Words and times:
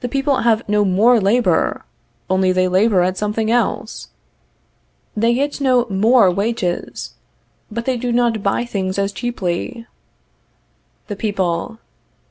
The 0.00 0.08
people 0.10 0.40
have 0.42 0.68
no 0.68 0.84
more 0.84 1.18
labor, 1.18 1.86
only 2.28 2.52
they 2.52 2.68
labor 2.68 3.00
at 3.00 3.16
something 3.16 3.50
else. 3.50 4.08
They 5.16 5.32
get 5.32 5.62
no 5.62 5.86
more 5.88 6.30
wages, 6.30 7.14
but 7.70 7.86
they 7.86 7.96
do 7.96 8.12
not 8.12 8.42
buy 8.42 8.66
things 8.66 8.98
as 8.98 9.12
cheaply. 9.12 9.86
_The 11.08 11.16
People. 11.16 11.78